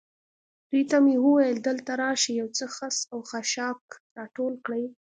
دوی 0.69 0.83
ته 0.89 0.97
مې 1.03 1.15
وویل: 1.25 1.57
دلته 1.67 1.91
راشئ، 2.01 2.31
یو 2.41 2.47
څه 2.57 2.65
خس 2.75 2.97
او 3.13 3.19
خاشاک 3.29 3.81
را 4.15 4.25
ټول 4.35 4.53
کړئ. 4.65 4.83